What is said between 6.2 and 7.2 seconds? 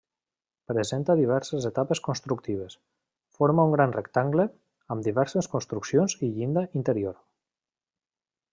i llinda interior.